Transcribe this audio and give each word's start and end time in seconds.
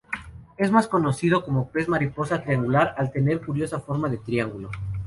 Es 0.57 0.71
más 0.71 0.87
conocido 0.87 1.45
como 1.45 1.69
pez 1.69 1.87
mariposa 1.87 2.41
triangular, 2.41 2.95
al 2.97 3.11
tener 3.11 3.39
curiosa 3.39 3.79
forma 3.79 4.09
de 4.09 4.17
triángulo. 4.17 4.71